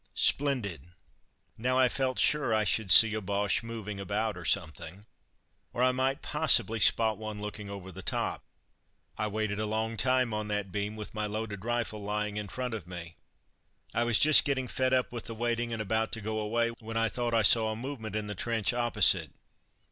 [0.15, 0.81] Splendid!
[1.59, 5.05] Now I felt sure I should see a Boche moving about or something;
[5.73, 8.41] or I might possibly spot one looking over the top.
[9.15, 12.73] I waited a long time on that beam, with my loaded rifle lying in front
[12.73, 13.15] of me.
[13.93, 16.97] I was just getting fed up with the waiting, and about to go away, when
[16.97, 19.29] I thought I saw a movement in the trench opposite.